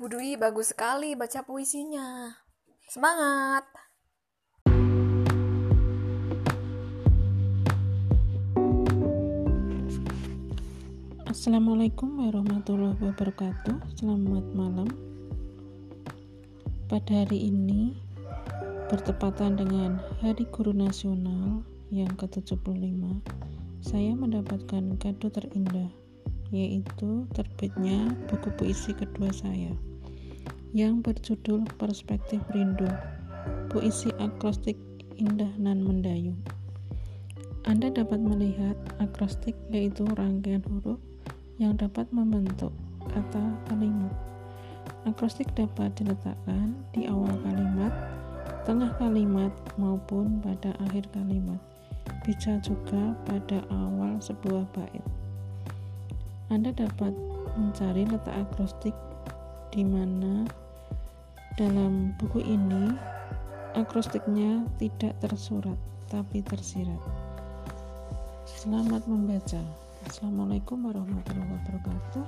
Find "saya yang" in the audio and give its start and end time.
29.28-30.94